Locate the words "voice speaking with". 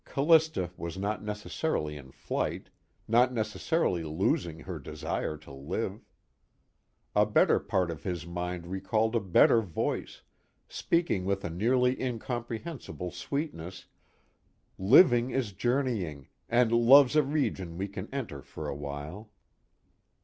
9.61-11.45